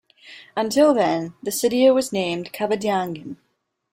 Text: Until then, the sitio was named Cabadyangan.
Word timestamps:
Until 0.57 0.95
then, 0.95 1.35
the 1.43 1.51
sitio 1.51 1.93
was 1.93 2.11
named 2.11 2.51
Cabadyangan. 2.53 3.37